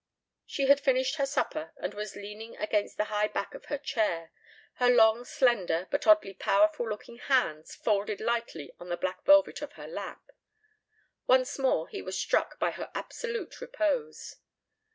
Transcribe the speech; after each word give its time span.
She 0.47 0.65
had 0.65 0.79
finished 0.79 1.17
her 1.17 1.27
supper 1.27 1.73
and 1.77 1.93
was 1.93 2.15
leaning 2.15 2.57
against 2.57 2.97
the 2.97 3.03
high 3.13 3.27
back 3.27 3.53
of 3.53 3.65
her 3.65 3.77
chair, 3.77 4.31
her 4.77 4.89
long 4.89 5.23
slender 5.25 5.87
but 5.91 6.07
oddly 6.07 6.33
powerful 6.33 6.89
looking 6.89 7.19
hands 7.19 7.75
folded 7.75 8.19
lightly 8.19 8.73
on 8.79 8.89
the 8.89 8.97
black 8.97 9.23
velvet 9.25 9.61
of 9.61 9.73
her 9.73 9.87
lap. 9.87 10.23
Once 11.27 11.59
more 11.59 11.87
he 11.87 12.01
was 12.01 12.17
struck 12.17 12.57
by 12.57 12.71
her 12.71 12.89
absolute 12.95 13.61
repose. 13.61 14.37